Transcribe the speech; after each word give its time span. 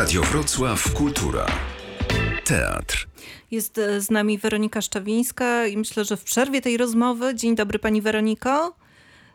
Radio 0.00 0.22
Wrocław 0.22 0.94
Kultura. 0.94 1.46
Teatr. 2.44 3.08
Jest 3.50 3.78
e, 3.78 4.00
z 4.00 4.10
nami 4.10 4.38
Weronika 4.38 4.80
Szczawińska 4.82 5.66
i 5.66 5.76
myślę, 5.76 6.04
że 6.04 6.16
w 6.16 6.24
przerwie 6.24 6.60
tej 6.60 6.76
rozmowy. 6.76 7.34
Dzień 7.34 7.56
dobry 7.56 7.78
Pani 7.78 8.02
Weroniko. 8.02 8.76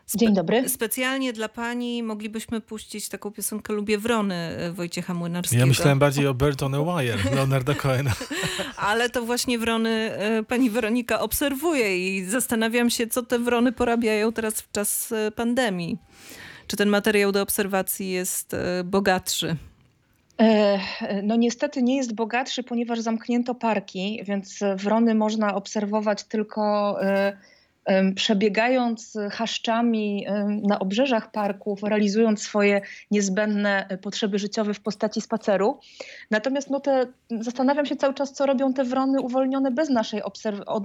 Spe 0.06 0.18
Dzień 0.18 0.34
dobry. 0.34 0.68
Specjalnie 0.68 1.32
dla 1.32 1.48
Pani 1.48 2.02
moglibyśmy 2.02 2.60
puścić 2.60 3.08
taką 3.08 3.30
piosenkę 3.30 3.72
Lubię 3.72 3.98
Wrony 3.98 4.34
e, 4.34 4.72
Wojciecha 4.72 5.14
Młynarskiego. 5.14 5.60
Ja 5.60 5.66
myślałem 5.66 5.98
bardziej 5.98 6.26
o 6.26 6.34
Bird 6.34 6.62
on 6.62 6.74
a 6.74 6.78
Wire, 6.78 7.34
Leonarda 7.34 7.74
Cohena. 7.74 8.12
Ale 8.76 9.10
to 9.10 9.22
właśnie 9.22 9.58
Wrony 9.58 9.90
e, 9.90 10.42
Pani 10.42 10.70
Weronika 10.70 11.20
obserwuje 11.20 12.16
i 12.18 12.24
zastanawiam 12.24 12.90
się, 12.90 13.06
co 13.06 13.22
te 13.22 13.38
Wrony 13.38 13.72
porabiają 13.72 14.32
teraz 14.32 14.60
w 14.60 14.72
czas 14.72 15.14
pandemii. 15.36 15.98
Czy 16.66 16.76
ten 16.76 16.88
materiał 16.88 17.32
do 17.32 17.42
obserwacji 17.42 18.10
jest 18.10 18.56
bogatszy? 18.84 19.56
No 21.22 21.36
niestety 21.36 21.82
nie 21.82 21.96
jest 21.96 22.14
bogatszy, 22.14 22.62
ponieważ 22.62 23.00
zamknięto 23.00 23.54
parki, 23.54 24.20
więc 24.24 24.60
wrony 24.76 25.14
można 25.14 25.54
obserwować 25.54 26.24
tylko 26.24 26.96
przebiegając 28.14 29.18
chaszczami 29.30 30.26
na 30.62 30.78
obrzeżach 30.78 31.30
parków, 31.30 31.82
realizując 31.82 32.42
swoje 32.42 32.80
niezbędne 33.10 33.98
potrzeby 34.02 34.38
życiowe 34.38 34.74
w 34.74 34.80
postaci 34.80 35.20
spaceru. 35.20 35.80
Natomiast 36.30 36.70
no 36.70 36.80
te, 36.80 37.06
zastanawiam 37.40 37.86
się 37.86 37.96
cały 37.96 38.14
czas, 38.14 38.32
co 38.32 38.46
robią 38.46 38.72
te 38.72 38.84
wrony 38.84 39.20
uwolnione 39.20 39.70
bez 39.70 39.90
naszej 39.90 40.22
od, 40.22 40.42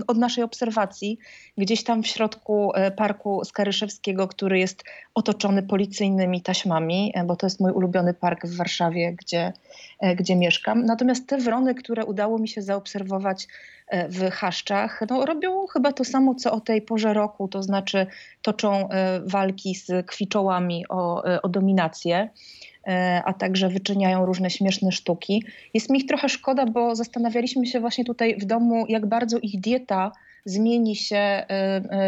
od, 0.07 0.17
naszej 0.17 0.43
obserwacji, 0.43 1.19
gdzieś 1.57 1.83
tam 1.83 2.03
w 2.03 2.07
środku 2.07 2.71
e, 2.75 2.91
parku 2.91 3.45
Skaryszewskiego, 3.45 4.27
który 4.27 4.59
jest 4.59 4.83
otoczony 5.13 5.63
policyjnymi 5.63 6.41
taśmami, 6.41 7.11
e, 7.15 7.23
bo 7.23 7.35
to 7.35 7.45
jest 7.45 7.59
mój 7.59 7.71
ulubiony 7.71 8.13
park 8.13 8.45
w 8.45 8.55
Warszawie, 8.55 9.13
gdzie, 9.13 9.53
e, 9.99 10.15
gdzie 10.15 10.35
mieszkam. 10.35 10.85
Natomiast 10.85 11.27
te 11.27 11.37
wrony, 11.37 11.75
które 11.75 12.05
udało 12.05 12.39
mi 12.39 12.47
się 12.47 12.61
zaobserwować 12.61 13.47
w 14.09 14.31
chaszczach, 14.31 15.01
no, 15.09 15.25
robią 15.25 15.67
chyba 15.67 15.93
to 15.93 16.05
samo, 16.05 16.35
co 16.35 16.51
o 16.51 16.59
tej 16.59 16.81
porze 16.81 17.13
roku, 17.13 17.47
to 17.47 17.63
znaczy 17.63 18.07
toczą 18.41 18.89
e, 18.89 19.21
walki 19.25 19.75
z 19.75 20.05
kwiczołami 20.05 20.85
o, 20.89 21.25
e, 21.25 21.41
o 21.41 21.49
dominację 21.49 22.29
e, 22.87 23.21
a 23.25 23.33
także 23.33 23.69
wyczyniają 23.69 24.25
różne 24.25 24.49
śmieszne 24.49 24.91
sztuki. 24.91 25.43
Jest 25.73 25.89
mi 25.89 25.99
ich 25.99 26.05
trochę 26.05 26.29
szkoda, 26.29 26.65
bo 26.65 26.95
zastanawialiśmy 26.95 27.65
się 27.65 27.79
właśnie 27.79 28.05
tutaj 28.05 28.37
w 28.37 28.45
domu, 28.45 28.85
jak 28.89 29.05
bardzo 29.05 29.37
ich 29.37 29.61
dieta 29.61 30.11
zmieni 30.45 30.95
się 30.95 31.45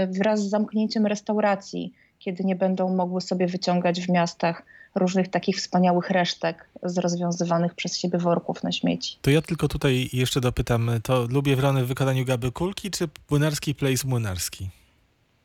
wraz 0.08 0.40
z 0.40 0.50
zamknięciem 0.50 1.06
restauracji, 1.06 1.94
kiedy 2.20 2.44
nie 2.44 2.56
będą 2.56 2.96
mogły 2.96 3.22
sobie 3.22 3.48
wyciągać 3.48 4.02
w 4.02 4.10
miastach 4.10 4.66
różnych 4.96 5.28
takich 5.28 5.58
wspaniałych 5.58 6.10
resztek 6.10 6.70
z 6.84 6.98
rozwiązywanych 6.98 7.74
przez 7.74 7.98
siebie 7.98 8.20
worków 8.20 8.64
na 8.64 8.72
śmieci. 8.72 9.18
To 9.22 9.32
ja 9.32 9.42
tylko 9.42 9.68
tutaj 9.68 10.10
jeszcze 10.14 10.42
dopytam, 10.42 10.92
to 11.04 11.28
lubię 11.30 11.56
wrony 11.56 11.86
w 11.86 11.88
wykonaniu 11.88 12.26
Gaby 12.26 12.52
Kulki 12.52 12.92
czy 12.92 13.10
Młynarski 13.30 13.76
Place 13.76 14.08
Młynarski? 14.08 14.70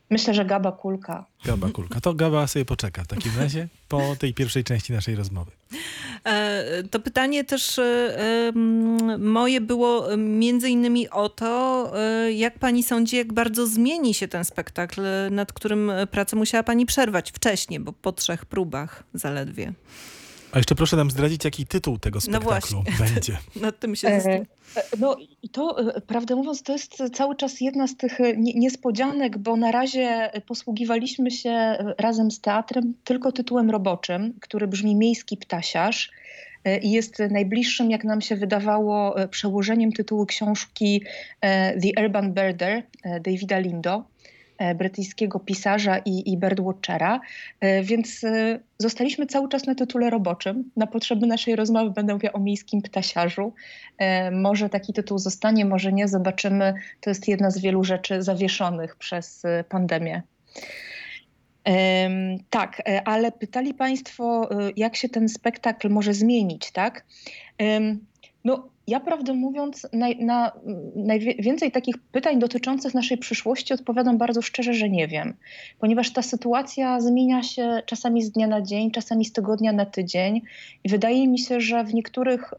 Myślę, 0.09 0.33
że 0.33 0.45
Gaba 0.45 0.71
Kulka. 0.71 1.25
Gaba 1.45 1.69
Kulka. 1.69 2.01
To 2.01 2.13
Gaba 2.13 2.47
sobie 2.47 2.65
poczeka 2.65 3.03
w 3.03 3.07
takim 3.07 3.31
razie 3.37 3.67
po 3.87 4.15
tej 4.19 4.33
pierwszej 4.33 4.63
części 4.63 4.93
naszej 4.93 5.15
rozmowy. 5.15 5.51
E, 6.25 6.83
to 6.91 6.99
pytanie 6.99 7.43
też 7.43 7.79
e, 7.79 8.51
moje 9.19 9.61
było 9.61 10.17
między 10.17 10.69
innymi 10.69 11.09
o 11.09 11.29
to, 11.29 11.91
e, 11.99 12.31
jak 12.31 12.59
pani 12.59 12.83
sądzi, 12.83 13.15
jak 13.15 13.33
bardzo 13.33 13.67
zmieni 13.67 14.13
się 14.13 14.27
ten 14.27 14.45
spektakl, 14.45 15.01
nad 15.31 15.53
którym 15.53 15.91
pracę 16.11 16.35
musiała 16.35 16.63
pani 16.63 16.85
przerwać 16.85 17.31
wcześniej, 17.31 17.79
bo 17.79 17.93
po 17.93 18.11
trzech 18.11 18.45
próbach 18.45 19.03
zaledwie. 19.13 19.73
A 20.51 20.57
jeszcze 20.57 20.75
proszę 20.75 20.97
nam 20.97 21.11
zdradzić, 21.11 21.45
jaki 21.45 21.65
tytuł 21.65 21.97
tego 21.97 22.17
no 22.17 22.21
spektaklu 22.21 22.83
no 22.85 22.97
będzie. 23.05 23.37
Nad 23.55 23.79
tym 23.79 23.95
się 23.95 24.07
e, 24.07 24.45
No 24.99 25.15
i 25.43 25.49
to, 25.49 25.95
e, 25.95 26.01
prawdę 26.01 26.35
mówiąc, 26.35 26.63
to 26.63 26.73
jest 26.73 27.03
cały 27.13 27.35
czas 27.35 27.61
jedna 27.61 27.87
z 27.87 27.97
tych 27.97 28.21
e, 28.21 28.37
niespodzianek, 28.37 29.37
bo 29.37 29.55
na 29.55 29.71
razie 29.71 30.31
posługiwaliśmy 30.47 31.31
się 31.31 31.77
razem 31.97 32.31
z 32.31 32.41
teatrem 32.41 32.93
tylko 33.03 33.31
tytułem 33.31 33.69
roboczym, 33.69 34.33
który 34.41 34.67
brzmi 34.67 34.95
Miejski 34.95 35.37
Ptasiarz 35.37 36.11
i 36.81 36.91
jest 36.91 37.19
najbliższym, 37.31 37.91
jak 37.91 38.03
nam 38.03 38.21
się 38.21 38.35
wydawało, 38.35 39.15
przełożeniem 39.29 39.91
tytułu 39.91 40.25
książki 40.25 41.03
The 41.81 42.03
Urban 42.03 42.33
Birder 42.33 42.83
Davida 43.21 43.59
Lindo. 43.59 44.03
E, 44.59 44.75
brytyjskiego 44.75 45.39
pisarza 45.39 45.97
i, 45.97 46.31
i 46.31 46.37
birdwatchera, 46.37 47.19
e, 47.59 47.83
więc 47.83 48.23
e, 48.23 48.59
zostaliśmy 48.77 49.25
cały 49.25 49.49
czas 49.49 49.65
na 49.65 49.75
tytule 49.75 50.09
roboczym. 50.09 50.71
Na 50.75 50.87
potrzeby 50.87 51.27
naszej 51.27 51.55
rozmowy 51.55 51.91
będę 51.91 52.13
mówiła 52.13 52.33
o 52.33 52.39
miejskim 52.39 52.81
ptasiarzu. 52.81 53.53
Może 54.31 54.69
taki 54.69 54.93
tytuł 54.93 55.17
zostanie, 55.17 55.65
może 55.65 55.93
nie, 55.93 56.07
zobaczymy. 56.07 56.73
To 57.01 57.09
jest 57.09 57.27
jedna 57.27 57.51
z 57.51 57.59
wielu 57.59 57.83
rzeczy 57.83 58.21
zawieszonych 58.21 58.95
przez 58.95 59.43
pandemię. 59.69 60.21
Tak, 62.49 62.81
ale 63.05 63.31
pytali 63.31 63.73
Państwo, 63.73 64.49
jak 64.75 64.95
się 64.95 65.09
ten 65.09 65.29
spektakl 65.29 65.89
może 65.89 66.13
zmienić, 66.13 66.71
tak? 66.71 67.05
No, 68.43 68.69
ja 68.89 68.99
prawdę 68.99 69.33
mówiąc, 69.33 69.87
naj, 69.93 70.17
na 70.25 70.51
najwięcej 70.95 71.71
takich 71.71 71.95
pytań 71.97 72.39
dotyczących 72.39 72.93
naszej 72.93 73.17
przyszłości 73.17 73.73
odpowiadam 73.73 74.17
bardzo 74.17 74.41
szczerze, 74.41 74.73
że 74.73 74.89
nie 74.89 75.07
wiem, 75.07 75.33
ponieważ 75.79 76.13
ta 76.13 76.21
sytuacja 76.21 77.01
zmienia 77.01 77.43
się 77.43 77.81
czasami 77.85 78.23
z 78.23 78.31
dnia 78.31 78.47
na 78.47 78.61
dzień, 78.61 78.91
czasami 78.91 79.25
z 79.25 79.33
tygodnia 79.33 79.71
na 79.71 79.85
tydzień 79.85 80.41
i 80.83 80.89
wydaje 80.89 81.27
mi 81.27 81.39
się, 81.39 81.61
że 81.61 81.83
w 81.83 81.93
niektórych. 81.93 82.53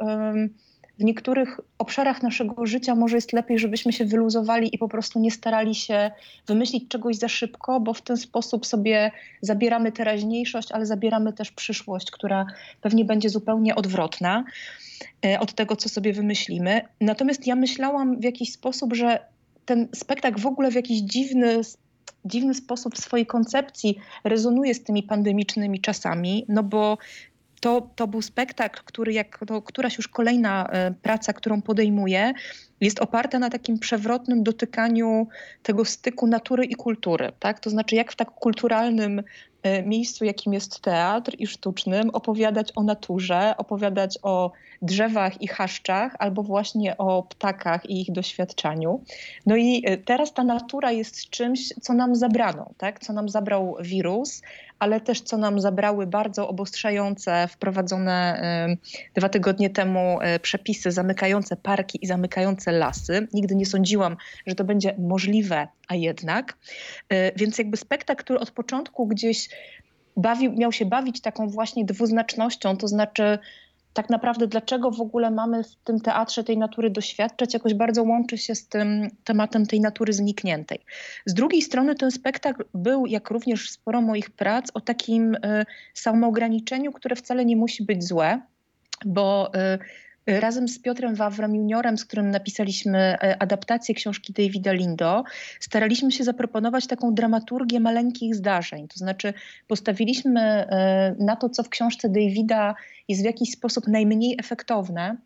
W 1.01 1.05
niektórych 1.05 1.61
obszarach 1.79 2.23
naszego 2.23 2.67
życia 2.67 2.95
może 2.95 3.17
jest 3.17 3.33
lepiej, 3.33 3.59
żebyśmy 3.59 3.93
się 3.93 4.05
wyluzowali 4.05 4.75
i 4.75 4.79
po 4.79 4.89
prostu 4.89 5.21
nie 5.21 5.31
starali 5.31 5.75
się 5.75 6.11
wymyślić 6.47 6.89
czegoś 6.89 7.17
za 7.17 7.29
szybko, 7.29 7.81
bo 7.81 7.95
w 7.95 8.03
ten 8.03 8.17
sposób 8.17 8.67
sobie 8.67 9.11
zabieramy 9.41 9.93
teraźniejszość, 9.93 10.73
ale 10.73 10.87
zabieramy 10.87 11.33
też 11.33 11.53
przyszłość, 11.53 12.11
która 12.11 12.47
pewnie 12.81 13.05
będzie 13.05 13.29
zupełnie 13.29 13.75
odwrotna. 13.75 14.45
E, 15.27 15.41
od 15.41 15.53
tego, 15.53 15.77
co 15.77 15.89
sobie 15.89 16.13
wymyślimy. 16.13 16.81
Natomiast 17.01 17.47
ja 17.47 17.57
myślałam 17.57 18.21
w 18.21 18.25
jakiś 18.25 18.53
sposób, 18.53 18.95
że 18.95 19.19
ten 19.65 19.89
spektakl 19.95 20.41
w 20.41 20.47
ogóle 20.47 20.71
w 20.71 20.75
jakiś 20.75 21.01
dziwny 21.01 21.61
dziwny 22.25 22.55
sposób 22.55 22.95
w 22.95 23.01
swojej 23.01 23.27
koncepcji 23.27 23.99
rezonuje 24.25 24.75
z 24.75 24.85
tymi 24.85 25.03
pandemicznymi 25.03 25.81
czasami, 25.81 26.45
no 26.49 26.63
bo 26.63 26.99
to, 27.61 27.91
to 27.97 28.07
był 28.07 28.23
spektakl, 28.23 28.81
który 28.85 29.13
jak 29.13 29.39
to 29.47 29.63
któraś 29.63 29.97
już 29.97 30.09
kolejna 30.09 30.67
e, 30.67 30.95
praca, 31.03 31.33
którą 31.33 31.63
podejmuję, 31.63 32.33
jest 32.81 33.01
oparta 33.01 33.39
na 33.39 33.51
takim 33.51 33.79
przewrotnym 33.79 34.43
dotykaniu 34.43 35.29
tego 35.63 35.85
styku 35.85 36.27
natury 36.27 36.65
i 36.65 36.75
kultury. 36.75 37.33
Tak? 37.39 37.61
To 37.61 37.71
znaczy, 37.71 37.97
jak 37.97 38.13
w 38.13 38.17
tak 38.17 38.31
kulturalnym 38.31 39.23
e, 39.63 39.83
miejscu, 39.83 40.25
jakim 40.25 40.53
jest 40.53 40.81
teatr 40.81 41.33
i 41.39 41.47
sztucznym, 41.47 42.11
opowiadać 42.11 42.73
o 42.77 42.83
naturze, 42.83 43.55
opowiadać 43.57 44.19
o 44.23 44.53
drzewach 44.83 45.43
i 45.43 45.49
chaszczach, 45.49 46.17
albo 46.19 46.43
właśnie 46.43 46.99
o 46.99 47.23
ptakach 47.23 47.91
i 47.91 48.01
ich 48.01 48.13
doświadczaniu. 48.13 49.05
No 49.47 49.57
i 49.57 49.83
e, 49.87 49.97
teraz 49.97 50.33
ta 50.33 50.45
natura 50.45 50.93
jest 50.93 51.31
czymś, 51.31 51.69
co 51.81 51.93
nam 51.95 52.17
zabrano, 52.17 52.71
tak? 52.79 53.01
co 53.01 53.13
nam 53.13 53.29
zabrał 53.29 53.77
wirus, 53.81 54.43
ale 54.79 55.01
też 55.01 55.21
co 55.21 55.37
nam 55.37 55.61
zabrały 55.61 56.07
bardzo 56.07 56.49
obostrzające, 56.49 57.49
wprowadzone 57.49 58.41
dwa 59.15 59.29
tygodnie 59.29 59.71
temu 59.71 60.19
przepisy 60.43 60.91
zamykające 60.91 61.57
parki 61.57 61.99
i 62.03 62.07
zamykające 62.07 62.70
lasy. 62.73 63.29
Nigdy 63.33 63.55
nie 63.57 63.67
sądziłam, 63.67 64.17
że 64.47 64.55
to 64.55 64.65
będzie 64.65 64.95
możliwe, 64.99 65.69
a 65.89 65.95
jednak. 65.95 66.59
E, 67.09 67.33
więc 67.33 67.59
jakby 67.59 67.77
spektakl, 67.77 68.25
który 68.25 68.39
od 68.39 68.51
początku 68.51 69.07
gdzieś 69.07 69.49
bawił, 70.17 70.53
miał 70.53 70.73
się 70.73 70.85
bawić 70.85 71.21
taką 71.21 71.49
właśnie 71.49 71.85
dwuznacznością, 71.85 72.77
to 72.77 72.89
znaczy 72.89 73.39
tak 73.93 74.11
naprawdę 74.11 74.47
dlaczego 74.47 74.91
w 74.91 75.01
ogóle 75.01 75.31
mamy 75.31 75.65
w 75.65 75.77
tym 75.85 76.01
teatrze 76.01 76.45
tej 76.45 76.59
natury 76.59 76.91
doświadczać, 76.91 77.55
jakoś 77.55 77.75
bardzo 77.75 78.03
łączy 78.03 78.39
się 78.39 78.55
z 78.55 78.69
tym 78.69 79.09
tematem 79.25 79.67
tej 79.67 79.81
natury 79.81 80.13
znikniętej. 80.13 80.79
Z 81.27 81.35
drugiej 81.35 81.63
strony 81.63 81.95
ten 81.95 82.11
spektakl 82.11 82.65
był, 82.75 83.07
jak 83.07 83.31
również 83.31 83.71
sporo 83.71 84.01
moich 84.01 84.31
prac, 84.31 84.71
o 84.75 84.81
takim 84.81 85.35
y, 85.35 85.39
samoograniczeniu, 85.95 86.93
które 86.93 87.17
wcale 87.17 87.45
nie 87.45 87.57
musi 87.57 87.85
być 87.85 88.05
złe, 88.05 88.41
bo 89.05 89.51
y, 89.55 89.79
Razem 90.39 90.69
z 90.69 90.79
Piotrem 90.79 91.15
Wawrem 91.15 91.55
juniorem, 91.55 91.99
z 91.99 92.05
którym 92.05 92.31
napisaliśmy 92.31 92.99
e, 92.99 93.43
adaptację 93.43 93.95
książki 93.95 94.33
Davida 94.33 94.73
Lindo, 94.73 95.25
staraliśmy 95.61 96.13
się 96.13 96.25
zaproponować 96.25 96.87
taką 96.87 97.15
dramaturgię 97.15 97.81
maleńkich 97.81 98.35
zdarzeń. 98.35 98.89
To 98.89 98.99
znaczy 98.99 99.35
postawiliśmy 99.69 100.41
e, 100.41 101.15
na 101.19 101.37
to, 101.37 101.49
co 101.49 101.63
w 101.63 101.69
książce 101.69 102.09
Davida 102.09 102.75
jest 103.09 103.23
w 103.23 103.25
jakiś 103.25 103.51
sposób 103.51 103.89
najmniej 103.89 104.37
efektowne, 104.39 105.17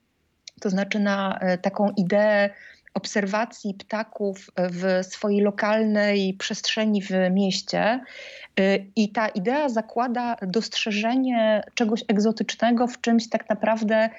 to 0.60 0.70
znaczy 0.70 1.00
na 1.00 1.38
e, 1.38 1.58
taką 1.58 1.90
ideę 1.96 2.50
obserwacji 2.94 3.74
ptaków 3.74 4.50
w 4.56 5.06
swojej 5.06 5.40
lokalnej 5.40 6.34
przestrzeni 6.34 7.02
w 7.02 7.10
mieście. 7.30 8.00
I 8.96 9.12
ta 9.12 9.28
idea 9.28 9.68
zakłada 9.68 10.36
dostrzeżenie 10.42 11.62
czegoś 11.74 12.04
egzotycznego 12.08 12.86
w 12.86 13.00
czymś 13.00 13.28
tak 13.28 13.48
naprawdę 13.48 14.10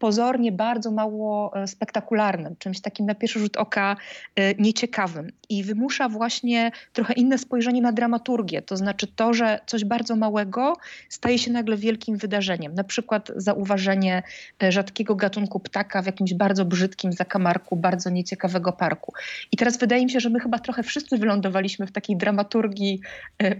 pozornie 0.00 0.52
bardzo 0.52 0.90
mało 0.90 1.56
e, 1.56 1.66
spektakularnym, 1.66 2.56
czymś 2.58 2.80
takim 2.80 3.06
na 3.06 3.14
pierwszy 3.14 3.38
rzut 3.38 3.56
oka 3.56 3.96
e, 4.36 4.54
nieciekawym 4.54 5.32
i 5.48 5.64
wymusza 5.64 6.08
właśnie 6.08 6.70
trochę 6.92 7.12
inne 7.12 7.38
spojrzenie 7.38 7.82
na 7.82 7.92
dramaturgię, 7.92 8.62
to 8.62 8.76
znaczy 8.76 9.06
to, 9.06 9.34
że 9.34 9.60
coś 9.66 9.84
bardzo 9.84 10.16
małego 10.16 10.76
staje 11.08 11.38
się 11.38 11.52
nagle 11.52 11.76
wielkim 11.76 12.16
wydarzeniem. 12.16 12.74
Na 12.74 12.84
przykład 12.84 13.32
zauważenie 13.36 14.22
e, 14.62 14.72
rzadkiego 14.72 15.14
gatunku 15.14 15.60
ptaka 15.60 16.02
w 16.02 16.06
jakimś 16.06 16.34
bardzo 16.34 16.64
brzydkim 16.64 17.12
zakamarku, 17.12 17.76
bardzo 17.76 18.10
nieciekawego 18.10 18.72
parku. 18.72 19.12
I 19.52 19.56
teraz 19.56 19.78
wydaje 19.78 20.04
mi 20.04 20.10
się, 20.10 20.20
że 20.20 20.30
my 20.30 20.40
chyba 20.40 20.58
trochę 20.58 20.82
wszyscy 20.82 21.18
wylądowaliśmy 21.18 21.86
w 21.86 21.92
takiej 21.92 22.16
dramaturgii 22.16 23.00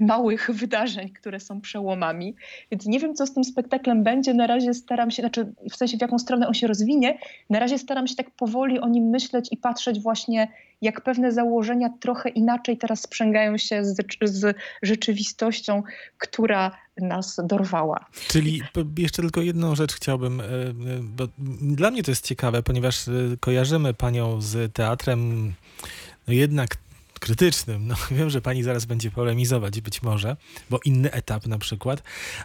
małych 0.01 0.51
wydarzeń, 0.63 1.11
które 1.11 1.41
są 1.41 1.61
przełomami, 1.61 2.35
więc 2.71 2.87
nie 2.87 2.99
wiem, 2.99 3.15
co 3.15 3.27
z 3.27 3.35
tym 3.35 3.45
spektaklem 3.45 4.03
będzie. 4.03 4.35
Na 4.35 4.47
razie 4.47 4.75
staram 4.75 5.11
się, 5.11 5.23
znaczy 5.23 5.53
w 5.71 5.77
sensie 5.77 5.99
w 5.99 6.01
jaką 6.01 6.19
stronę 6.19 6.30
stronę 6.31 6.49
on 6.49 6.55
się 6.55 6.67
rozwinie. 6.67 7.19
Na 7.51 7.59
razie 7.59 7.79
staram 7.79 8.07
się 8.07 8.15
tak 8.15 8.31
powoli 8.31 8.81
o 8.81 8.89
nim 8.89 9.05
myśleć 9.05 9.49
i 9.51 9.57
patrzeć 9.57 10.01
właśnie, 10.01 10.49
jak 10.83 11.01
pewne 11.01 11.33
założenia 11.33 11.91
trochę 12.01 12.29
inaczej 12.29 12.79
teraz 12.79 13.01
sprzęgają 13.01 13.59
się 13.59 13.85
z, 13.85 13.97
z 14.23 14.57
rzeczywistością, 14.83 15.83
która 16.19 16.71
nas 16.97 17.41
dorwała. 17.45 18.07
Czyli 18.29 18.63
jeszcze 18.99 19.23
tylko 19.23 19.41
jedną 19.41 19.75
rzecz 19.75 19.93
chciałbym, 19.95 20.41
e, 20.41 20.45
e, 20.45 20.75
bo 21.03 21.29
dla 21.61 21.91
mnie 21.91 22.03
to 22.03 22.11
jest 22.11 22.27
ciekawe, 22.27 22.63
ponieważ 22.63 23.09
e, 23.09 23.13
kojarzymy 23.41 23.95
panią 23.95 24.41
z 24.41 24.73
teatrem 24.73 25.53
no 26.29 26.35
jednak 26.35 26.77
krytycznym. 27.21 27.87
No, 27.87 27.95
wiem, 28.19 28.31
że 28.31 28.41
pani 28.41 28.63
zaraz 28.63 28.85
będzie 28.85 29.11
polemizować 29.11 29.81
być 29.81 30.03
może, 30.03 30.37
bo 30.71 30.81
inny 30.85 31.13
etap 31.13 31.47
na 31.47 31.59
przykład, 31.59 32.03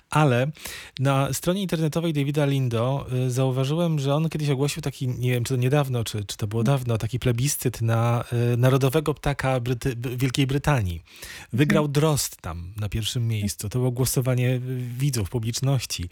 ale 0.10 0.52
na 1.00 1.34
stronie 1.34 1.62
internetowej 1.62 2.14
Davida 2.14 2.46
Lindo 2.46 3.08
y, 3.28 3.32
zauważyłem, 3.32 4.00
że 4.00 4.16
on 4.16 4.30
kiedyś 4.30 4.50
ogłosił 4.50 4.82
taki, 4.82 5.08
nie 5.08 5.32
wiem 5.32 5.44
czy 5.44 5.54
to 5.54 5.60
niedawno, 5.60 6.04
czy, 6.04 6.26
czy 6.26 6.38
to 6.38 6.48
było 6.48 6.64
dawno, 6.64 6.98
taki 6.98 7.20
plebiscyt 7.20 7.82
na 7.82 8.24
y, 8.54 8.58
narodowego 8.58 9.14
ptaka 9.14 9.60
Bryty 9.60 9.96
Wielkiej 10.18 10.48
Brytanii. 10.48 11.02
Wygrał 11.54 11.88
Drost 11.88 12.42
tam 12.42 12.74
na 12.78 12.90
pierwszym 12.90 13.28
miejscu. 13.28 13.70
To 13.70 13.80
było 13.80 13.92
głosowanie 13.92 14.60
widzów, 14.98 15.30
publiczności, 15.30 16.10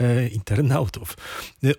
y, 0.00 0.28
internautów. 0.28 1.16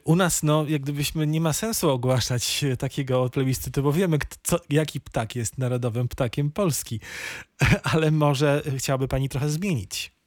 U 0.04 0.16
nas, 0.16 0.44
no, 0.44 0.66
jak 0.68 0.82
gdybyśmy 0.82 1.28
nie 1.28 1.42
ma 1.42 1.54
sensu 1.54 1.90
ogłaszać 1.90 2.66
takiego 2.80 3.30
plebiscytu, 3.30 3.84
bo 3.84 3.94
wiemy, 3.94 4.18
co, 4.44 4.60
jaki 4.70 5.02
ptak 5.02 5.36
jest 5.36 5.58
narodowym 5.58 6.08
ptakiem 6.08 6.21
ptakiem 6.22 6.52
Polski. 6.52 7.00
Ale 7.94 8.12
może 8.12 8.62
chciałaby 8.78 9.08
pani 9.08 9.30
trochę 9.30 9.50
zmienić 9.50 10.21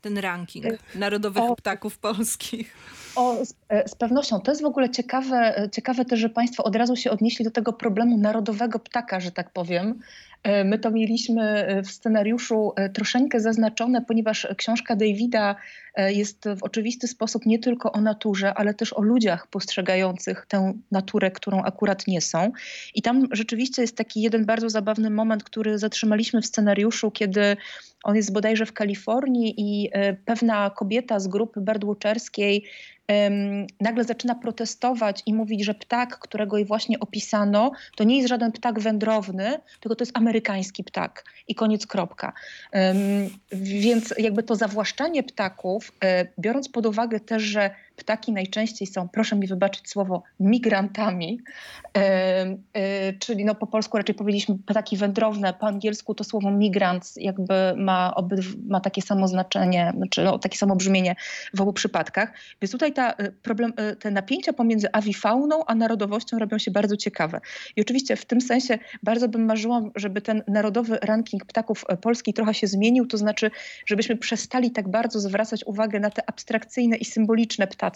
ten 0.00 0.18
ranking 0.18 0.64
narodowych 0.94 1.42
o, 1.42 1.56
ptaków 1.56 1.98
polskich. 1.98 2.74
O, 3.16 3.44
z, 3.44 3.54
e, 3.68 3.88
z, 3.88 3.94
pewnością. 3.94 4.40
To 4.40 4.50
jest 4.50 4.62
w 4.62 4.64
ogóle 4.64 4.90
ciekawe, 4.90 5.58
e, 5.58 5.70
ciekawe 5.70 6.04
też, 6.04 6.20
że 6.20 6.28
Państwo 6.28 6.64
od 6.64 6.76
razu 6.76 6.96
się 6.96 7.10
odnieśli 7.10 7.44
do 7.44 7.50
tego 7.50 7.72
problemu 7.72 8.18
narodowego 8.18 8.78
ptaka, 8.78 9.20
że 9.20 9.30
tak 9.30 9.50
powiem. 9.50 10.00
E, 10.42 10.64
my 10.64 10.78
to 10.78 10.90
mieliśmy 10.90 11.66
w 11.84 11.90
scenariuszu 11.90 12.72
troszeczkę 12.94 13.40
zaznaczone, 13.40 14.02
ponieważ 14.02 14.46
książka 14.56 14.96
Davida 14.96 15.56
jest 15.96 16.44
w 16.56 16.62
oczywisty 16.62 17.08
sposób 17.08 17.46
nie 17.46 17.58
tylko 17.58 17.92
o 17.92 18.00
naturze, 18.00 18.54
ale 18.54 18.74
też 18.74 18.92
o 18.92 19.02
ludziach 19.02 19.46
postrzegających 19.46 20.46
tę 20.48 20.72
naturę, 20.90 21.30
którą 21.30 21.62
akurat 21.62 22.06
nie 22.06 22.20
są. 22.20 22.52
I 22.94 23.02
tam 23.02 23.26
rzeczywiście 23.32 23.82
jest 23.82 23.96
taki 23.96 24.22
jeden 24.22 24.44
bardzo 24.44 24.70
zabawny 24.70 25.10
moment, 25.10 25.44
który 25.44 25.78
zatrzymaliśmy 25.78 26.42
w 26.42 26.46
scenariuszu, 26.46 27.10
kiedy 27.10 27.56
on 28.04 28.16
jest 28.16 28.32
bodajże 28.32 28.66
w 28.66 28.72
Kalifornii 28.72 29.54
i 29.56 29.90
pewna 30.24 30.70
kobieta 30.70 31.20
z 31.20 31.28
grupy 31.28 31.60
birdwatcherskiej 31.60 32.64
nagle 33.80 34.04
zaczyna 34.04 34.34
protestować 34.34 35.22
i 35.26 35.34
mówić, 35.34 35.64
że 35.64 35.74
ptak, 35.74 36.18
którego 36.18 36.56
jej 36.56 36.66
właśnie 36.66 36.98
opisano, 36.98 37.72
to 37.96 38.04
nie 38.04 38.16
jest 38.16 38.28
żaden 38.28 38.52
ptak 38.52 38.80
wędrowny, 38.80 39.58
tylko 39.80 39.96
to 39.96 40.02
jest 40.04 40.16
amerykański 40.16 40.84
ptak 40.84 41.24
i 41.48 41.54
koniec 41.54 41.86
kropka. 41.86 42.32
Więc 43.52 44.14
jakby 44.18 44.42
to 44.42 44.56
zawłaszczanie 44.56 45.22
ptaków, 45.22 45.92
e, 46.04 46.26
biorąc 46.38 46.68
pod 46.68 46.86
uwagę 46.86 47.20
też, 47.20 47.42
że 47.42 47.70
ptaki 47.96 48.32
najczęściej 48.32 48.88
są, 48.88 49.08
proszę 49.08 49.36
mi 49.36 49.46
wybaczyć 49.46 49.90
słowo, 49.90 50.22
migrantami, 50.40 51.40
e, 51.96 53.12
czyli 53.18 53.44
no 53.44 53.54
po 53.54 53.66
polsku 53.66 53.96
raczej 53.96 54.14
powiedzieliśmy 54.14 54.58
ptaki 54.66 54.96
wędrowne, 54.96 55.54
po 55.54 55.66
angielsku 55.66 56.14
to 56.14 56.24
słowo 56.24 56.50
migrant 56.50 57.12
jakby 57.16 57.54
ma, 57.76 58.14
obydw, 58.14 58.46
ma 58.68 58.80
takie 58.80 59.02
samo 59.02 59.28
znaczenie, 59.28 59.92
czy 60.10 60.24
no, 60.24 60.38
takie 60.38 60.58
samo 60.58 60.76
brzmienie 60.76 61.16
w 61.54 61.60
obu 61.60 61.72
przypadkach. 61.72 62.32
Więc 62.62 62.72
tutaj 62.72 62.92
ta 62.92 62.99
e, 63.08 63.32
problem, 63.32 63.72
te 64.00 64.10
napięcia 64.10 64.52
pomiędzy 64.52 64.92
awifauną 64.92 65.64
a 65.66 65.74
narodowością 65.74 66.38
robią 66.38 66.58
się 66.58 66.70
bardzo 66.70 66.96
ciekawe. 66.96 67.40
I 67.76 67.80
oczywiście 67.80 68.16
w 68.16 68.24
tym 68.24 68.40
sensie 68.40 68.78
bardzo 69.02 69.28
bym 69.28 69.44
marzyła, 69.44 69.80
żeby 69.94 70.20
ten 70.20 70.42
narodowy 70.48 70.98
ranking 71.02 71.44
ptaków 71.44 71.84
polski 72.02 72.34
trochę 72.34 72.54
się 72.54 72.66
zmienił, 72.66 73.06
to 73.06 73.16
znaczy, 73.16 73.50
żebyśmy 73.86 74.16
przestali 74.16 74.70
tak 74.70 74.88
bardzo 74.88 75.20
zwracać 75.20 75.64
uwagę 75.66 76.00
na 76.00 76.10
te 76.10 76.28
abstrakcyjne 76.28 76.96
i 76.96 77.04
symboliczne 77.04 77.66
ptaki, 77.66 77.90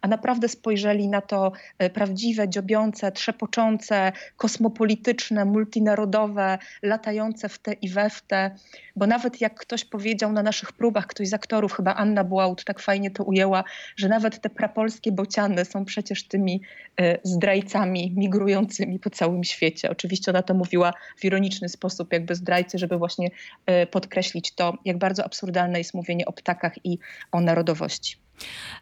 a 0.00 0.08
naprawdę 0.08 0.48
spojrzeli 0.48 1.08
na 1.08 1.20
to 1.20 1.52
prawdziwe, 1.94 2.48
dziobiące, 2.48 3.12
trzepoczące, 3.12 4.12
kosmopolityczne, 4.36 5.44
multinarodowe, 5.44 6.58
latające 6.82 7.48
w 7.48 7.58
te 7.58 7.72
i 7.72 7.88
we 7.88 8.10
w 8.10 8.22
te. 8.22 8.50
Bo 8.96 9.06
nawet 9.06 9.40
jak 9.40 9.54
ktoś 9.54 9.84
powiedział 9.84 10.32
na 10.32 10.42
naszych 10.42 10.72
próbach, 10.72 11.06
ktoś 11.06 11.28
z 11.28 11.34
aktorów, 11.34 11.72
chyba 11.72 11.94
Anna 11.94 12.24
Błaut 12.24 12.64
tak 12.64 12.80
fajnie 12.80 13.10
to 13.10 13.24
ujęła, 13.24 13.64
że 13.96 14.08
nawet 14.08 14.25
te 14.30 14.50
prapolskie 14.50 15.12
bociany 15.12 15.64
są 15.64 15.84
przecież 15.84 16.28
tymi 16.28 16.60
e, 17.00 17.18
zdrajcami 17.22 18.12
migrującymi 18.16 18.98
po 18.98 19.10
całym 19.10 19.44
świecie. 19.44 19.90
Oczywiście 19.90 20.30
ona 20.30 20.42
to 20.42 20.54
mówiła 20.54 20.92
w 21.18 21.24
ironiczny 21.24 21.68
sposób, 21.68 22.12
jakby 22.12 22.34
zdrajcy, 22.34 22.78
żeby 22.78 22.98
właśnie 22.98 23.30
e, 23.66 23.86
podkreślić 23.86 24.54
to, 24.54 24.74
jak 24.84 24.98
bardzo 24.98 25.24
absurdalne 25.24 25.78
jest 25.78 25.94
mówienie 25.94 26.26
o 26.26 26.32
ptakach 26.32 26.72
i 26.84 26.98
o 27.32 27.40
narodowości. 27.40 28.25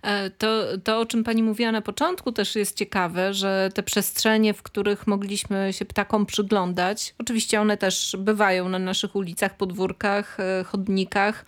E, 0.02 0.30
to, 0.30 0.64
to, 0.84 1.00
o 1.00 1.06
czym 1.06 1.24
pani 1.24 1.42
mówiła 1.42 1.72
na 1.72 1.82
początku, 1.82 2.32
też 2.32 2.56
jest 2.56 2.76
ciekawe, 2.76 3.34
że 3.34 3.70
te 3.74 3.82
przestrzenie, 3.82 4.54
w 4.54 4.62
których 4.62 5.06
mogliśmy 5.06 5.72
się 5.72 5.84
ptakom 5.84 6.26
przyglądać, 6.26 7.14
oczywiście 7.18 7.60
one 7.60 7.76
też 7.76 8.16
bywają 8.18 8.68
na 8.68 8.78
naszych 8.78 9.16
ulicach, 9.16 9.56
podwórkach, 9.56 10.40
e, 10.40 10.64
chodnikach 10.64 11.44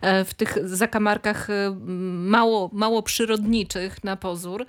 E, 0.00 0.24
w 0.24 0.34
tych 0.34 0.58
zakamarkach 0.68 1.48
mało, 2.12 2.70
mało 2.72 3.02
przyrodniczych 3.02 4.04
na 4.04 4.16
pozór, 4.16 4.66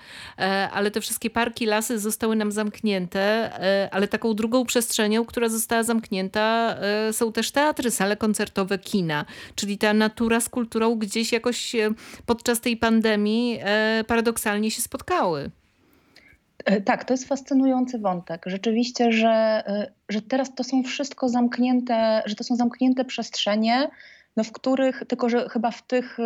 ale 0.71 0.91
te 0.91 1.01
wszystkie 1.01 1.29
parki, 1.29 1.65
lasy 1.65 1.99
zostały 1.99 2.35
nam 2.35 2.51
zamknięte, 2.51 3.51
ale 3.91 4.07
taką 4.07 4.33
drugą 4.33 4.65
przestrzenią, 4.65 5.25
która 5.25 5.49
została 5.49 5.83
zamknięta 5.83 6.77
są 7.11 7.31
też 7.31 7.51
teatry, 7.51 7.91
sale 7.91 8.17
koncertowe, 8.17 8.79
kina, 8.79 9.25
czyli 9.55 9.77
ta 9.77 9.93
natura 9.93 10.39
z 10.39 10.49
kulturą 10.49 10.95
gdzieś 10.95 11.31
jakoś 11.31 11.75
podczas 12.25 12.61
tej 12.61 12.66
pandemii 12.75 13.59
paradoksalnie 14.07 14.71
się 14.71 14.81
spotkały. 14.81 15.51
Tak, 16.85 17.03
to 17.03 17.13
jest 17.13 17.27
fascynujący 17.27 17.99
wątek. 17.99 18.43
Rzeczywiście, 18.45 19.11
że, 19.11 19.63
że 20.09 20.21
teraz 20.21 20.55
to 20.55 20.63
są 20.63 20.83
wszystko 20.83 21.29
zamknięte, 21.29 22.23
że 22.25 22.35
to 22.35 22.43
są 22.43 22.55
zamknięte 22.55 23.05
przestrzenie, 23.05 23.89
no 24.37 24.43
w 24.43 24.51
których, 24.51 25.03
tylko 25.07 25.29
że 25.29 25.49
chyba 25.49 25.71
w 25.71 25.87
tych 25.87 26.17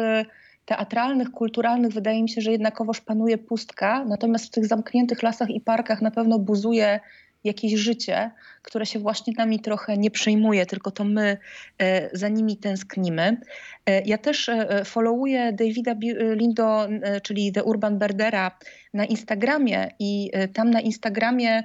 teatralnych, 0.66 1.32
kulturalnych 1.32 1.94
wydaje 1.94 2.24
mi 2.24 2.30
się, 2.30 2.42
że 2.42 2.52
jednakowoż 2.52 3.02
panuje 3.02 3.38
pustka, 3.38 4.06
natomiast 4.06 4.46
w 4.46 4.50
tych 4.50 4.66
zamkniętych 4.66 5.24
lasach 5.24 5.50
i 5.50 5.62
parkach 5.62 6.02
na 6.02 6.12
pewno 6.12 6.40
buzuje 6.40 7.00
jakieś 7.44 7.74
życie, 7.74 8.32
które 8.62 8.86
się 8.86 9.00
właśnie 9.00 9.34
nami 9.38 9.60
trochę 9.60 9.98
nie 9.98 10.12
przejmuje, 10.12 10.66
tylko 10.66 10.92
to 10.92 11.04
my 11.04 11.38
e, 11.80 12.18
za 12.18 12.30
nimi 12.30 12.58
tęsknimy. 12.58 13.38
E, 13.86 14.02
ja 14.02 14.18
też 14.18 14.50
e, 14.50 14.86
followuję 14.86 15.54
Davida 15.54 15.96
Lindo, 16.36 16.88
czyli 17.24 17.52
The 17.52 17.64
Urban 17.64 17.98
Berdera 17.98 18.58
na 18.94 19.06
Instagramie 19.06 19.92
i 20.00 20.32
tam 20.54 20.72
na 20.72 20.82
Instagramie 20.82 21.64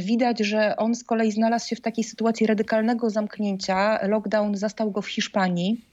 widać, 0.00 0.38
że 0.38 0.76
on 0.76 0.94
z 0.94 1.04
kolei 1.04 1.32
znalazł 1.32 1.68
się 1.68 1.76
w 1.76 1.80
takiej 1.80 2.04
sytuacji 2.04 2.46
radykalnego 2.46 3.10
zamknięcia. 3.10 3.98
Lockdown 4.08 4.56
zastał 4.56 4.90
go 4.90 5.02
w 5.02 5.08
Hiszpanii. 5.08 5.84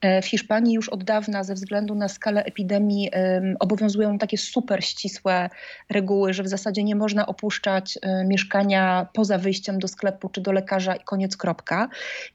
E, 0.00 0.22
W 0.22 0.26
Hiszpanii 0.26 0.74
już 0.74 0.88
od 0.88 1.04
dawna 1.04 1.44
ze 1.44 1.54
względu 1.54 1.94
na 1.94 2.08
skalę 2.08 2.44
epidemii 2.44 3.08
em, 3.12 3.56
obowiązują 3.60 4.18
takie 4.18 4.38
super 4.38 4.84
ścisłe 4.84 5.50
reguły, 5.90 6.32
że 6.34 6.42
w 6.42 6.48
zasadzie 6.48 6.84
nie 6.84 6.96
można 6.96 7.26
opuszczać 7.26 7.98
e, 8.02 8.24
mieszkania 8.24 9.06
poza 9.12 9.38
wyjściem 9.38 9.78
do 9.78 9.88
sklepu 9.88 10.28
czy 10.28 10.40
do 10.40 10.52
lekarza 10.52 10.94
i 10.94 11.04
koniec 11.04 11.36
kropka. 11.36 11.88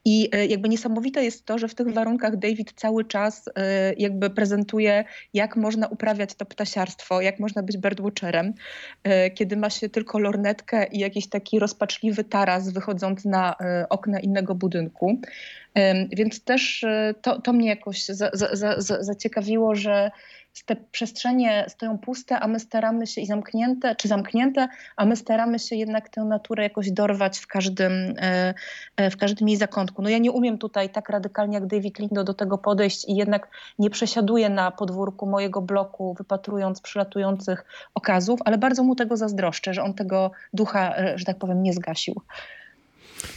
I 0.06 0.30
e, 0.32 0.46
jakby 0.46 0.70
niesamowite 0.70 1.24
jest 1.24 1.46
to, 1.46 1.58
że 1.58 1.68
w 1.68 1.76
tych 1.76 1.94
warunkach 1.94 2.38
David 2.38 2.74
cały 2.76 3.06
czas 3.06 3.50
jakby 3.98 4.30
prezentuje, 4.30 5.06
jak 5.34 5.56
można 5.56 5.88
uprawiać 5.88 6.36
to 6.36 6.46
ptasiarstwo, 6.46 7.22
jak 7.22 7.40
można 7.40 7.64
być 7.64 7.78
birdwatcherem, 7.78 8.54
kiedy 9.36 9.58
ma 9.58 9.70
się 9.70 9.90
tylko 9.90 10.20
lornetkę 10.20 10.88
i 10.88 11.00
jakiś 11.00 11.30
taki 11.30 11.60
rozpaczliwy 11.60 12.24
taras 12.24 12.70
wychodzący 12.70 13.30
na 13.30 13.56
okna 13.90 14.20
innego 14.20 14.56
budynku. 14.56 15.22
Więc 16.12 16.44
też 16.44 16.84
e, 16.84 17.14
to, 17.22 17.42
to 17.42 17.54
mnie 17.54 17.68
jakoś 17.68 18.06
za, 18.06 18.30
za, 18.34 18.56
za, 18.56 18.82
za- 18.82 19.04
zaciekawiło, 19.04 19.76
że 19.76 20.12
te 20.66 20.76
przestrzenie 20.76 21.66
stoją 21.68 21.98
puste, 21.98 22.40
a 22.40 22.48
my 22.48 22.60
staramy 22.60 23.08
się 23.08 23.22
i 23.22 23.26
zamknięte, 23.26 23.96
czy 23.96 24.08
zamknięte, 24.08 24.68
a 24.96 25.06
my 25.06 25.16
staramy 25.16 25.60
się 25.60 25.76
jednak 25.76 26.10
tę 26.10 26.24
naturę 26.24 26.64
jakoś 26.64 26.92
dorwać 26.92 27.40
w 27.40 27.48
każdym, 27.48 27.92
e, 28.22 28.54
e, 28.98 29.10
w 29.10 29.18
każdym 29.18 29.48
jej 29.48 29.58
zakątku. 29.58 30.02
No 30.02 30.10
ja 30.10 30.18
nie 30.18 30.32
umiem 30.32 30.58
tutaj 30.58 30.90
tak 30.90 31.10
radykalnie 31.10 31.54
jak 31.56 31.68
David 31.68 32.00
Lindo 32.00 32.24
do 32.24 32.34
tego 32.34 32.58
podejść 32.58 33.10
i 33.10 33.16
jednak 33.16 33.48
nie 33.80 33.90
przesiaduję 33.90 34.50
na 34.50 34.72
podwórku 34.72 35.26
mojego 35.26 35.62
bloku, 35.62 36.14
wypatrując 36.14 36.82
przylatujących 36.82 37.66
okazów, 37.94 38.40
ale 38.46 38.58
bardzo 38.58 38.84
mu 38.84 38.96
tego 38.96 39.18
zazdroszczę, 39.18 39.74
że 39.74 39.84
on 39.84 39.94
tego 39.94 40.32
ducha, 40.54 40.96
że 41.16 41.26
tak 41.26 41.38
powiem, 41.38 41.64
nie 41.64 41.74
zgasił. 41.74 42.22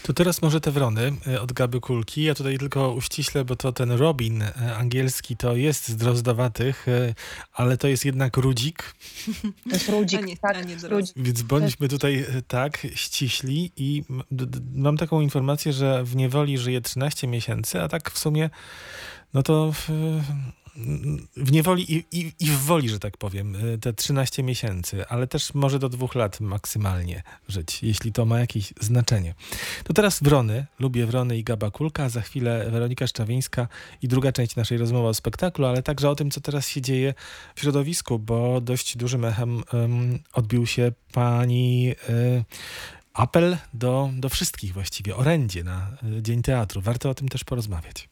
To 0.03 0.12
teraz 0.12 0.43
może 0.43 0.61
te 0.61 0.71
wrony 0.71 1.12
e, 1.26 1.41
od 1.41 1.53
Gaby 1.53 1.81
Kulki. 1.81 2.23
Ja 2.23 2.35
tutaj 2.35 2.59
tylko 2.59 2.93
uściślę, 2.93 3.45
bo 3.45 3.57
to 3.57 3.73
ten 3.73 3.91
Robin 3.93 4.43
e, 4.43 4.76
angielski 4.76 5.37
to 5.37 5.57
jest 5.57 5.88
z 5.88 5.97
drozdowatych, 5.97 6.88
e, 6.88 7.14
ale 7.53 7.76
to 7.76 7.88
jest 7.88 8.05
jednak 8.05 8.37
rudzik, 8.37 8.95
To 9.64 9.71
jest 9.71 9.88
rudzik, 9.88 10.19
A 10.19 10.23
nie- 10.23 10.37
tak, 10.37 10.57
a 10.57 10.61
nie 10.61 10.76
rudzik. 10.76 11.14
więc 11.17 11.43
bądźmy 11.43 11.88
tutaj 11.88 12.26
tak 12.49 12.87
ściśli 12.95 13.73
i 13.76 14.05
mam 14.75 14.97
taką 14.97 15.21
informację, 15.21 15.73
że 15.73 16.05
w 16.05 16.17
niewoli 16.17 16.59
żyje 16.59 16.81
13 16.81 17.26
miesięcy, 17.26 17.83
a 17.83 17.88
tak 17.88 18.11
w 18.11 18.19
sumie 18.19 18.50
no 19.35 19.43
to 19.43 19.73
w, 19.73 19.88
w 21.37 21.52
niewoli 21.52 21.95
i, 21.95 22.04
i, 22.12 22.33
i 22.40 22.47
w 22.47 22.59
woli, 22.59 22.88
że 22.88 22.99
tak 22.99 23.16
powiem, 23.16 23.57
e, 23.75 23.78
te 23.78 23.93
13 23.93 24.43
miesięcy, 24.43 25.07
ale 25.09 25.26
też 25.26 25.54
może 25.54 25.78
do 25.78 25.88
dwóch 25.88 26.14
lat 26.14 26.40
maksymalnie 26.40 27.23
żyć, 27.49 27.83
jeśli 27.83 28.12
to 28.12 28.25
ma 28.25 28.40
jakieś 28.40 28.73
znaczenie. 28.81 29.35
To 29.85 29.93
teraz 29.93 30.23
wrony, 30.23 30.66
lubię 30.78 31.07
wrony 31.07 31.38
i 31.38 31.45
Gaba 31.45 31.71
Kulka, 31.71 32.04
a 32.04 32.09
za 32.09 32.21
chwilę 32.21 32.71
Weronika 32.71 33.07
Szczawińska 33.07 33.69
i 34.02 34.09
druga 34.09 34.33
część 34.33 34.57
naszej 34.57 34.78
rozmowy 34.78 35.09
o 35.09 35.14
spektaklu, 35.14 35.66
ale 35.66 35.83
także 35.83 36.11
o 36.11 36.14
tym, 36.14 36.31
co 36.31 36.40
teraz 36.40 36.69
się 36.69 36.81
dzieje 36.81 37.14
w 37.54 37.61
środowisku, 37.61 38.19
bo 38.19 38.61
dość 38.61 38.97
dużym 38.97 39.25
echem 39.25 39.62
em, 39.73 40.19
odbił 40.33 40.66
się 40.66 40.93
pani 41.12 41.95
e, 42.09 42.45
apel 43.14 43.57
do, 43.75 44.11
do 44.12 44.28
wszystkich 44.28 44.73
właściwie, 44.73 45.16
orędzie 45.16 45.64
na 45.64 45.97
e, 46.19 46.23
Dzień 46.23 46.43
Teatru. 46.43 46.81
Warto 46.81 47.11
o 47.11 47.14
tym 47.14 47.28
też 47.28 47.45
porozmawiać. 47.45 48.09